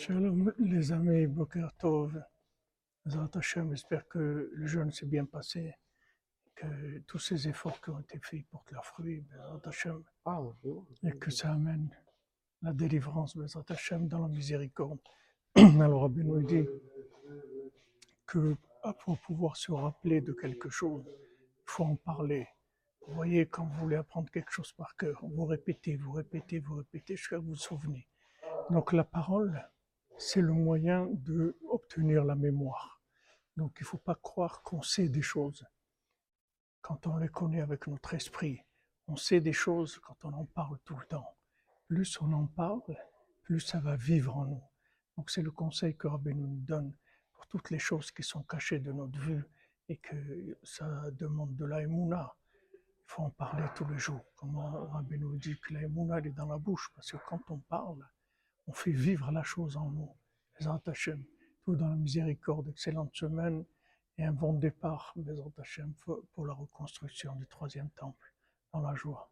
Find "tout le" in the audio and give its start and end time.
40.84-41.06